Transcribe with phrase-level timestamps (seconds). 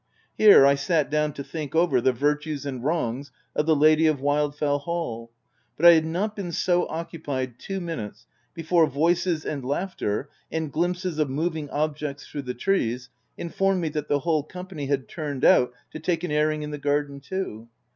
[0.35, 4.17] Here I sat down to think over the virtues and wrongs of the lady of
[4.19, 5.31] Wildfell Hall;
[5.77, 8.25] but I had not been so occupied two minutes,
[8.55, 14.07] before voices and laughter, and glimpses of moving objects through the trees, informed me that
[14.07, 17.67] the whole company had turned out to take an airing in the garden too.